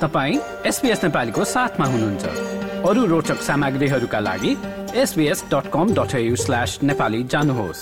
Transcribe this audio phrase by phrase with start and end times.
[0.00, 2.24] तपाईँ एसपिएस नेपालीको साथमा हुनुहुन्छ।
[2.88, 4.52] अरू रोचक सामग्रीहरूका लागि
[4.94, 7.80] SBS dot com dot slash Nepali जानुहोस्।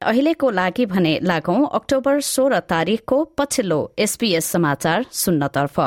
[0.00, 5.80] अहिलेको लागि भने लागौं अक्टोबर सोह्र तारीकको पछिल्लो एसपीएस समाचार सुन्नतर्फ।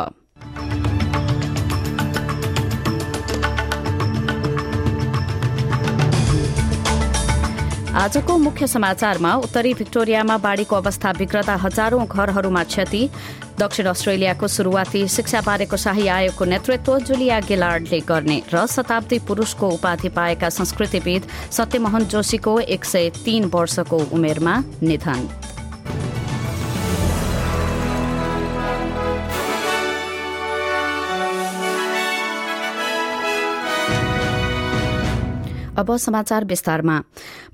[7.92, 13.10] आजको मुख्य समाचारमा उत्तरी भिक्टोरियामा बाढ़ीको अवस्था बिग्रदा हजारौं घरहरूमा क्षति।
[13.60, 20.10] दक्षिण अस्ट्रेलियाको शुरूआती शिक्षा बारेको शाही आयोगको नेतृत्व जुलिया गेलार्डले गर्ने र शताब्दी पुरूषको उपाधि
[20.10, 25.28] पाएका संस्कृतिविद सत्यमोहन जोशीको एक सय तीन वर्षको उमेरमा निधन।
[35.82, 36.96] अब समाचार विस्तारमा।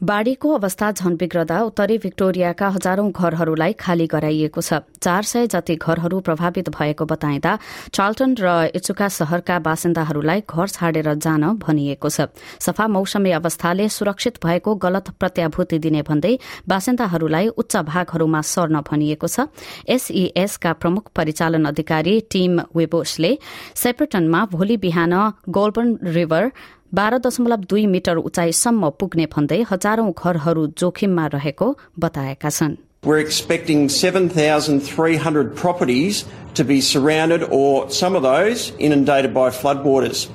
[0.03, 6.19] बाढ़ीको अवस्था झन बिग्रदा उत्तरी भिक्टोरियाका हजारौं घरहरूलाई खाली गराइएको छ। चार सय जति घरहरू
[6.19, 7.57] प्रभावित भएको बताइँदा
[7.89, 12.27] चार्ल्टन र इचुका शहरका बासिन्दाहरूलाई घर छाडेर जान भनिएको छ।
[12.59, 16.33] सफा मौसमी अवस्थाले सुरक्षित भएको गलत प्रत्याभूति दिने भन्दै
[16.67, 19.47] बासिन्दाहरूलाई उच्च भागहरूमा सर्न भनिएको छ।
[19.87, 23.31] एसईएसका प्रमुख परिचालन अधिकारी टीम वेबोसले
[23.77, 25.13] सेप्रेटनमा भोलि बिहान
[25.47, 26.51] गोल्बन रिभर
[26.94, 31.68] बाह्र दशमलव दुई मिटर उचाइसम्म पुग्ने भन्दै हजारौं घरहरू जोखिममा रहेको
[32.06, 36.24] बताएका छन् We're expecting 7,300 properties
[36.54, 40.28] to be surrounded or some of those inundated by floodwaters.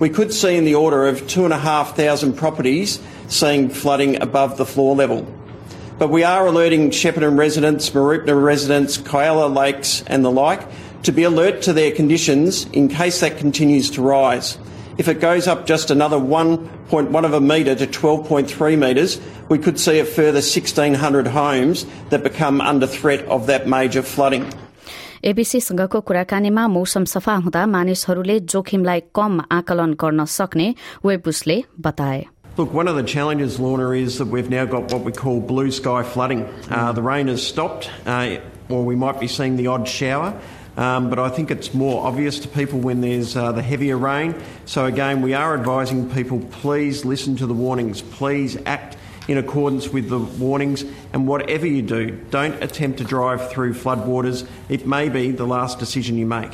[0.00, 5.26] We could see in the order of 2,500 properties seeing flooding above the floor level.
[5.98, 10.66] But we are alerting Shepparton residents, Marupna residents, Kyala Lakes and the like
[11.04, 14.58] to be alert to their conditions in case that continues to rise.
[14.98, 19.80] If it goes up just another 1.1 of a metre to 12.3 metres, we could
[19.80, 24.44] see a further 1,600 homes that become under threat of that major flooding.
[25.24, 30.74] एबीसीसँगको कुराकानीमा मौसम सफा हुँदा मानिसहरूले जोखिमलाई कम आकलन गर्न सक्ने
[31.04, 32.24] वेबुसले बताए
[32.56, 35.70] Look, one of the challenges, Lorna, is that we've now got what we call blue
[35.70, 36.42] sky flooding.
[36.68, 40.38] Uh, the rain has stopped, uh, or we might be seeing the odd shower.
[40.77, 44.35] Um, but I think it's more obvious to people when there's uh, the heavier rain.
[44.65, 48.97] So, again, we are advising people please listen to the warnings, please act
[49.27, 54.47] in accordance with the warnings, and whatever you do, don't attempt to drive through floodwaters.
[54.69, 56.51] It may be the last decision you make.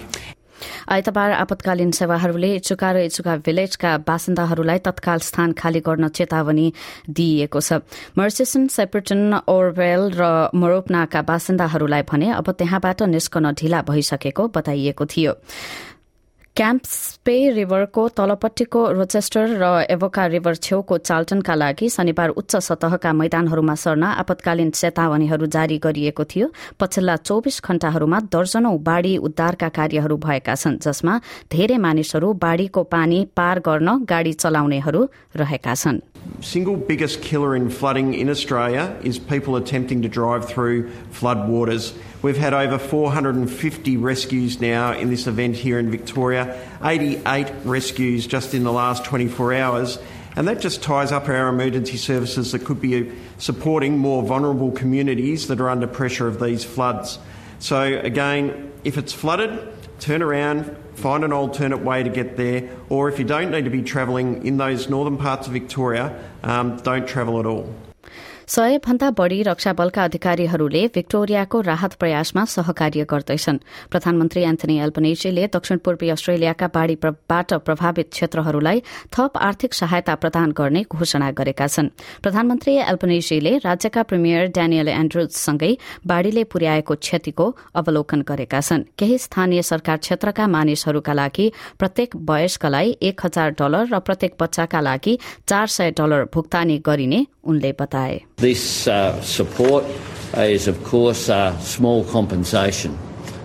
[0.91, 6.68] आइतबार आपतकालीन सेवाहरूले इचुका र इचुका भिलेजका बासिन्दाहरूलाई तत्काल स्थान खाली गर्न चेतावनी
[7.07, 7.79] दिइएको छ।
[8.19, 15.31] मर्सिसन सेप्रेटन ओरवेल र मोरोपनाका बासिन्दाहरूलाई भने अब त्यहाँबाट निस्कन ढिला भइसकेको बताइएको थियो।
[16.57, 24.03] क्याम्पस्पे रिभरको तलपट्टिको रोचेस्टर र एभोका रिभर छेउको चाल्टनका लागि शनिबार उच्च सतहका मैदानहरूमा सर्न
[24.03, 31.19] आपतकालीन चेतावनीहरू जारी गरिएको थियो पछिल्ला चौविस घण्टाहरूमा दर्जनौ बाढ़ी उद्धारका कार्यहरू भएका छन् जसमा
[31.51, 35.07] धेरै मानिसहरू बाढ़ीको पानी पार गर्न गाड़ी चलाउनेहरू
[35.38, 36.03] रहेका छन्
[36.41, 41.94] single biggest killer in flooding in Australia is people attempting to drive through flood waters.
[42.21, 48.53] We've had over 450 rescues now in this event here in Victoria, 88 rescues just
[48.53, 49.97] in the last 24 hours.
[50.35, 55.47] And that just ties up our emergency services that could be supporting more vulnerable communities
[55.47, 57.17] that are under pressure of these floods.
[57.57, 63.09] So, again, if it's flooded, turn around, find an alternate way to get there, or
[63.09, 67.07] if you don't need to be travelling in those northern parts of Victoria, um, don't
[67.07, 67.73] travel at all.
[68.51, 73.57] सय भन्दा बढ़ी रक्षा बलका अधिकारीहरूले विक्टोरियाको राहत प्रयासमा सहकार्य गर्दैछन्।
[73.91, 78.81] प्रधानमन्त्री एन्थनी एल्पनेजीले दक्षिण पूर्वी अस्ट्रेलियाका बाढ़ीबाट प्रभावित क्षेत्रहरूलाई
[79.16, 81.89] थप आर्थिक सहायता प्रदान गर्ने घोषणा गरेका छन्।
[82.23, 85.72] प्रधानमन्त्री एल्पनेजीले राज्यका प्रिमियर ड्यानियल एन्ड्रुजसँगै
[86.06, 93.25] बाढ़ीले पुर्याएको क्षतिको अवलोकन गरेका छन्। केही स्थानीय सरकार क्षेत्रका मानिसहरूका लागि प्रत्येक वयस्कलाई एक
[93.25, 99.20] हजार डलर र प्रत्येक बच्चाका लागि चार सय डलर भुक्तानी गरिने उनले बताए। This uh,
[99.23, 99.84] support
[100.37, 102.99] is, of course, uh, small compensation,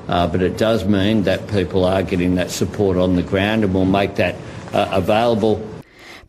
[0.07, 3.73] uh, but it does mean that people are getting that support on the ground and
[3.73, 4.35] we'll make that
[4.73, 5.59] uh, available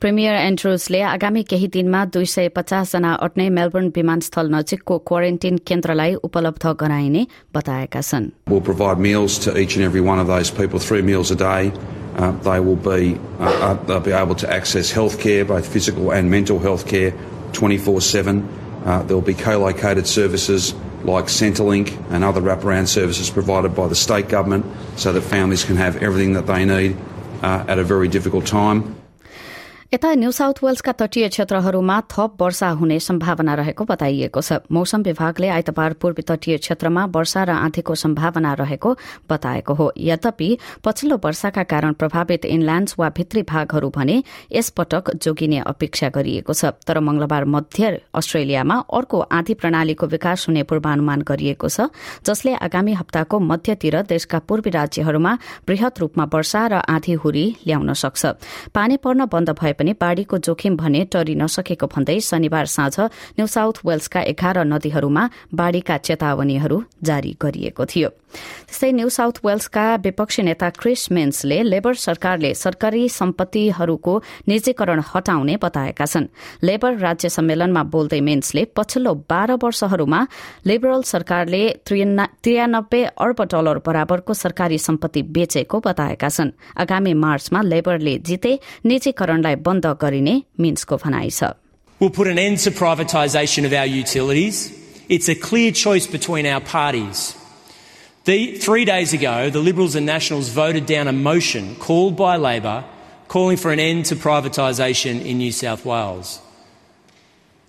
[0.02, 6.14] premier एन्ड्रुजले आगामी केही दिनमा दुई सय पचास जना अट्ने मेलबर्न विमानस्थल नजिकको क्वारेन्टिन केन्द्रलाई
[6.28, 10.82] उपलब्ध गराइने बताएका छन् We'll provide meals to each and every one of those people,
[10.86, 11.70] three meals a day.
[12.16, 16.10] Uh, they will be uh, uh, they'll be able to access health care, both physical
[16.18, 17.14] and mental health care,
[17.57, 18.47] 24 7.
[18.85, 23.87] Uh, there will be co located services like Centrelink and other wraparound services provided by
[23.87, 24.63] the state government
[24.95, 26.95] so that families can have everything that they need
[27.41, 28.95] uh, at a very difficult time.
[29.93, 35.47] यता New South वेल्सका तटीय क्षेत्रहरूमा थप वर्षा हुने सम्भावना रहेको बताइएको छ। मौसम विभागले
[35.47, 38.91] आइतबार पूर्वी तटीय क्षेत्रमा वर्षा र आँधीको सम्भावना रहेको
[39.29, 40.49] बताएको हो। यद्यपि
[40.83, 46.99] पछिल्लो वर्षाका कारण प्रभावित इनल्याण्ड्स वा भित्री भागहरू भने यसपटक जोगिने अपेक्षा गरिएको छ। तर
[46.99, 51.87] मंगलबार मध्य अस्ट्रेलियामा अर्को आँधी प्रणालीको विकास हुने पूर्वानुमान गरिएको छ
[52.27, 58.25] जसले आगामी हप्ताको मध्यतिर देशका पूर्वी राज्यहरूमा वृहत रूपमा वर्षा र आँधी हुरी ल्याउन सक्छ।
[58.75, 63.85] पानी पर्न बन्द भए पनि बाढ़ीको जोखिम भने टरिन सकेको भन्दै शनिबार साँझ न्यू साउथ
[63.85, 71.01] वेल्सका एघार नदीहरूमा बाढ़ीका चेतावनीहरू जारी गरिएको थियो। त्यस्तै न्यू साउथ वेल्सका विपक्षी नेता क्रिस
[71.11, 74.13] मेन्सले लेबर सरकारले सरकारी सम्पत्तिहरूको
[74.47, 76.27] निजीकरण हटाउने बताएका छन्।
[76.63, 80.19] लेबर राज्य सम्मेलनमा बोल्दै मेन्सले पछिल्लो बाह्र वर्षहरूमा
[80.67, 88.51] लिबरल सरकारले त्रियानब्बे अर्ब डलर बराबरको सरकारी सम्पत्ति बेचेको बताएका छन्। आगामी मार्चमा लेबरले जिते
[88.85, 91.52] निजीकरणलाई बन्द गरिने मिन्सको भनाइ छ
[92.00, 94.72] We'll put an end to privatisation of our utilities.
[95.08, 97.36] It's a clear choice between our parties.
[98.24, 102.84] The, three days ago, the Liberals and Nationals voted down a motion called by Labor
[103.28, 106.40] calling for an end to privatisation in New South Wales.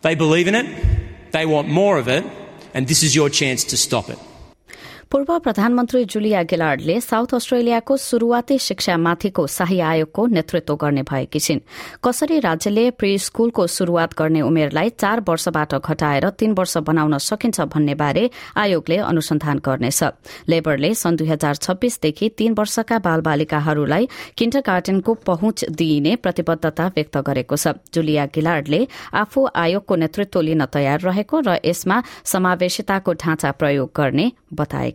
[0.02, 2.26] They believe in it, they want more of it,
[2.74, 4.20] and this is your chance to stop it.
[5.11, 11.61] पूर्व प्रधानमन्त्री जुलिया गिलार्डले south अस्ट्रेलियाको शुरूआती शिक्षामाथिको शाही आयोगको नेतृत्व गर्ने भएकी छिन्।
[12.05, 17.95] कसरी राज्यले प्री स्कूलको शुरूआत गर्ने उमेरलाई चार वर्षबाट घटाएर तीन वर्ष बनाउन सकिन्छ भन्ने
[17.95, 20.03] बारे आयोगले अनुसन्धान गर्नेछ।
[20.49, 27.57] लेबरले सन् दुई हजार छब्बीसदेखि तीन वर्षका बालबालिकाहरूलाई किन्डर गार्डनको पहुँच दिइने प्रतिबद्धता व्यक्त गरेको
[27.57, 34.31] छ। जुलिया गिलार्डले आफू आयोगको नेतृत्व लिन तयार रहेको र यसमा समावेशिताको ढाँचा प्रयोग गर्ने
[34.54, 34.94] बताए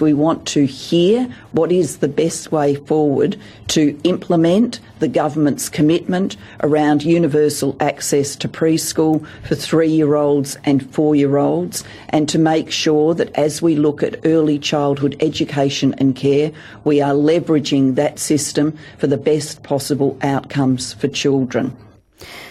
[0.00, 3.36] We want to hear what is the best way forward
[3.68, 10.88] to implement the government's commitment around universal access to preschool for three year olds and
[10.94, 15.94] four year olds, and to make sure that as we look at early childhood education
[15.98, 16.52] and care,
[16.84, 21.76] we are leveraging that system for the best possible outcomes for children.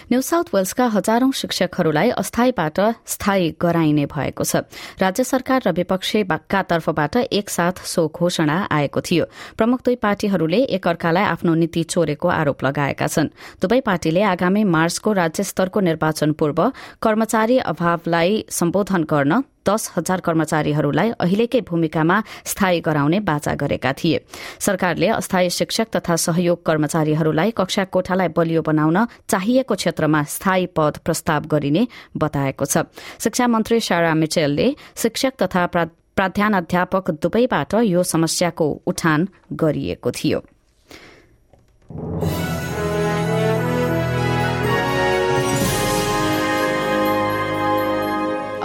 [0.07, 4.63] New South वेल्सका हजारौं शिक्षकहरूलाई अस्थायीबाट स्थायी गराइने भएको छ।
[5.03, 9.25] राज्य सरकार र विपक्षीका तर्फबाट एकसाथ सो घोषणा आएको थियो।
[9.59, 15.43] प्रमुख दुई पार्टीहरूले एकअर्कालाई आफ्नो नीति चोरेको आरोप लगाएका छन्। दुवै पार्टीले आगामी मार्चको राज्य
[15.43, 16.71] स्तरको निर्वाचन पूर्व
[17.03, 22.17] कर्मचारी अभावलाई सम्बोधन गर्न दस हजार कर्मचारीहरूलाई अहिलेकै भूमिकामा
[22.47, 24.23] स्थायी गराउने बाचा गरेका थिए।
[24.63, 31.45] सरकारले अस्थायी शिक्षक तथा सहयोग कर्मचारीहरूलाई कक्षा कोठालाई बलियो बनाउन चाहिएको क्षेत्रमा स्थायी पद प्रस्ताव
[31.49, 32.85] गरिने बताएको छ।
[33.17, 40.39] शिक्षा मन्त्री सारा मिचेलले शिक्षक तथा प्राध्यानाध्यापक दुवैबाट यो समस्याको उठान गरिएको थियो।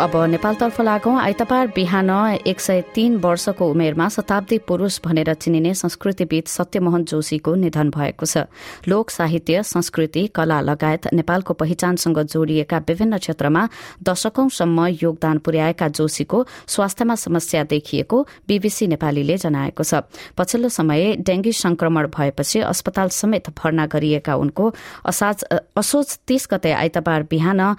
[0.03, 2.11] अब नेपालतर्फ लागौं। आइतबार बिहान
[2.43, 8.51] एक सय तीन वर्षको उमेरमा शताब्दी पुरूष भनेर चिनिने संस्कृतिविद सत्यमोहन जोशीको निधन भएको छ।
[8.89, 13.69] लोक साहित्य संस्कृति कला लगायत नेपालको पहिचानसँग जोडिएका विभिन्न क्षेत्रमा
[14.03, 20.03] दशकौंसम्म योगदान पुर्याएका जोशीको स्वास्थ्यमा समस्या देखिएको बीबीसी नेपालीले जनाएको छ।
[20.35, 24.73] पछिल्लो समय डेंगी संक्रमण भएपछि अस्पताल समेत भर्ना गरिएका उनको
[25.07, 27.77] असोज तीस गते आइतबार बिहान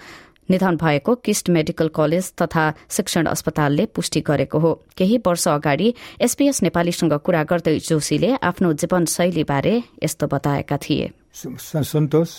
[0.49, 6.61] निधन भएको किस्ट मेडिकल कलेज तथा शिक्षण अस्पतालले पुष्टि गरेको हो। केही वर्ष अगाडि एसपीएस
[6.63, 12.29] नेपालीसँग कुरा गर्दै जोशीले आफ्नो जीवनशैलीबारे यस्तो बताएका थिए। सन्तोष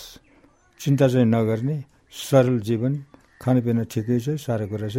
[0.79, 1.77] चिन्ता चाहिँ नगर्ने
[2.13, 2.93] सरल जीवन
[3.41, 4.97] खानेपिना ठिकै छ साह्रो कुरा छ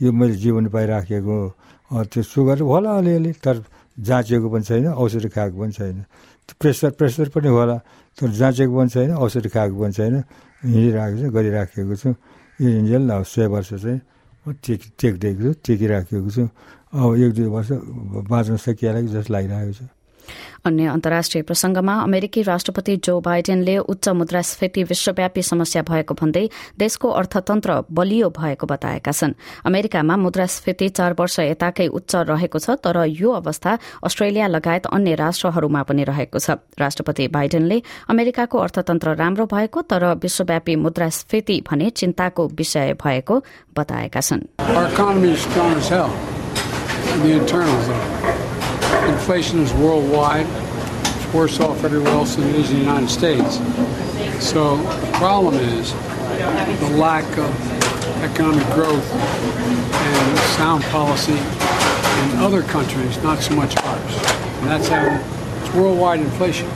[0.00, 1.36] यो मैले जीवन पाइराखेको
[2.10, 3.62] त्यो सुगर होला अलिअलि तर
[4.00, 6.04] जाँचेको पनि छैन औषधि खाएको पनि छैन।
[6.60, 7.76] प्रेसर प्रेसर पनि होला
[8.18, 10.14] तर जाँचेको पनि छैन औषधि खाएको पनि छैन।
[10.64, 12.10] हिँडिरहेको छु गरिराखेको छु।
[12.58, 14.00] यो इन्जेल अब सय वर्ष चाहिँ
[14.46, 16.44] म टेक टेकिदिएको छु टेकिराखेको छु
[16.92, 17.68] अब एक दुई वर्ष
[18.28, 19.88] बाँच्न सकिहाल्यो जस्तो लागिरहेको छ
[20.64, 26.48] अन्य अन्तर्राष्ट्रिय प्रसंगमा अमेरिकी राष्ट्रपति जो बाइडेनले उच्च मुद्रास्फीति विश्वव्यापी समस्या भएको भन्दै
[26.78, 29.34] देशको अर्थतन्त्र बलियो भएको बताएका छन्।
[29.66, 35.82] अमेरिकामा मुद्रास्फीति चार वर्ष यताकै उच्च रहेको छ तर यो अवस्था अस्ट्रेलिया लगायत अन्य राष्ट्रहरूमा
[35.82, 42.94] पनि रहेको छ। राष्ट्रपति बाइडेनले अमेरिकाको अर्थतन्त्र राम्रो भएको तर विश्वव्यापी मुद्रास्फीति भने चिन्ताको विषय
[42.94, 43.42] भएको
[43.76, 44.42] बताएका छन्।
[49.07, 50.47] Inflation is worldwide.
[51.15, 53.59] It's worse off everywhere else than it is in the United States.
[54.39, 55.93] So the problem is
[56.79, 57.51] the lack of
[58.23, 61.37] economic growth and sound policy
[62.23, 64.13] in other countries, not so much ours.
[64.61, 65.05] And that's how
[65.61, 66.69] it's worldwide inflation.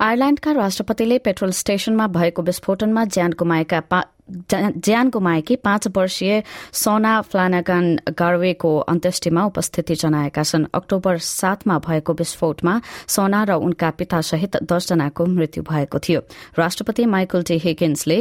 [0.00, 3.80] आयरल्याण्डका राष्ट्रपतिले petrol स्टेशनमा भएको विस्फोटनमा ज्यान गुमाएका
[4.29, 12.81] ज्यान गुमाएकी पाँच वर्षीय सोना फ्लानागन गार्वेको अन्त्येष्टिमा उपस्थिति जनाएका छन्। अक्टोबर सातमा भएको विस्फोटमा
[13.07, 16.21] सोना र उनका पितासहित दसजनाको मृत्यु भएको थियो।
[16.57, 18.19] राष्ट्रपति माइकल डी हिगिन्सले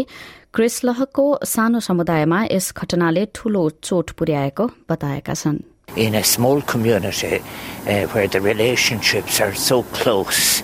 [0.54, 5.62] क्रिसलहको सानो समुदायमा यस घटनाले ठूलो चोट पुर्याएको बताएका छन्।
[5.96, 7.40] In a small community
[7.86, 10.62] uh, where the relationships are so close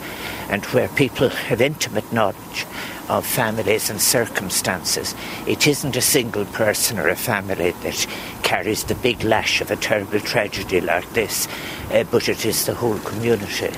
[0.50, 2.66] and where people have intimate knowledge
[3.10, 5.16] of families and circumstances.
[5.46, 8.06] It isn't a single person or a family that
[8.44, 11.48] carries the big lash of a terrible tragedy like this,
[11.90, 13.72] uh, but it is the whole community.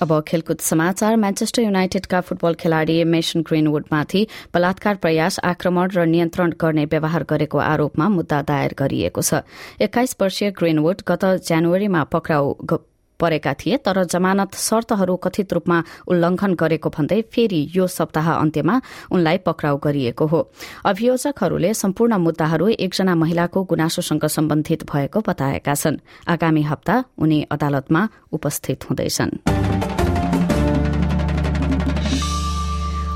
[0.00, 6.84] अब खेलकुद समाचार Manchester युनाइटेडका football खेलाड़ी Mason ग्रीनवुडमाथि बलात्कार प्रयास आक्रमण र नियन्त्रण गर्ने
[6.88, 9.44] व्यवहार गरेको आरोपमा मुद्दा दायर गरिएको छ।
[9.78, 12.80] एक्काइस वर्षीय ग्रीनवुड गत जनवरीमा पक्राउ
[13.20, 15.78] परेका थिए तर जमानत शर्तहरू कथित रूपमा
[16.08, 18.80] उल्लंघन गरेको भन्दै फेरि यो सप्ताह अन्त्यमा
[19.12, 20.40] उनलाई पक्राउ गरिएको हो।
[20.86, 28.88] अभियोजकहरूले सम्पूर्ण मुद्दाहरू एकजना महिलाको गुनासोसँग सम्बन्धित भएको बताएका छन्। आगामी हप्ता उनी अदालतमा उपस्थित
[28.88, 29.36] हुँदैछन्।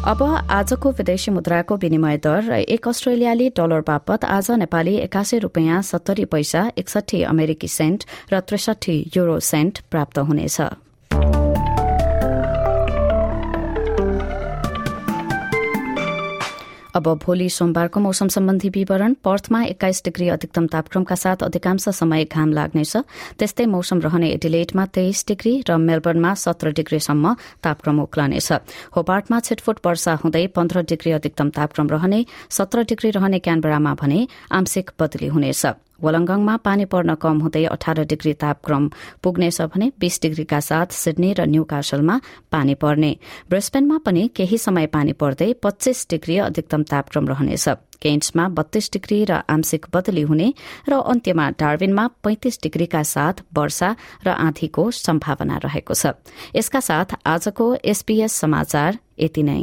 [0.05, 6.25] अब आजको विदेशी मुद्राको विनिमय दर एक अस्ट्रेलियाली डलर बापत आज नेपाली एकासी रूपियाँ सत्तरी
[6.29, 10.61] पैसा एकसठी अमेरिकी सेन्ट र त्रिसठी युरो सेन्ट प्राप्त हुनेछ।
[16.95, 22.53] अब भोलि सोमबारको मौसम सम्बन्धी विवरण पर्थमा एक्काइस डिग्री अधिकतम तापक्रमका साथ अधिकांश समय घाम
[22.53, 22.97] लाग्नेछ।
[23.39, 28.53] त्यस्तै मौसम रहने एडिलेटमा तेइस डिग्री र मेलबर्नमा सत्र डिग्रीसम्म तापक्रम उक्लनेछ।
[28.95, 34.91] होबार्टमा छिटफुट वर्षा हुँदै पन्ध्र डिग्री अधिकतम तापक्रम रहने सत्र डिग्री रहने क्यानबरामा भने आंशिक
[34.95, 35.67] बदली हुनेछ।
[36.05, 38.85] वलङ्गङमा पानी पर्न कम हुँदै अठार डिग्री तापक्रम
[39.23, 42.17] पुग्नेछ भने बीस डिग्रीका साथ सिडनी र न्यू कासलमा
[42.53, 43.13] पानी पर्ने।
[43.51, 47.69] ब्रिस्बेनमा पनि केही समय पानी पर्दै पच्चीस डिग्री अधिकतम तापक्रम रहनेछ।
[48.05, 50.49] केन्ट्समा बत्तीस डिग्री र आंशिक बदली हुने
[50.89, 53.91] र अन्त्यमा डार्विनमा पैंतिस डिग्रीका साथ वर्षा
[54.27, 56.13] र आँधीको सम्भावना रहेको छ।
[56.53, 59.63] यसका साथ आजको एसपीएस समाचार यति नै।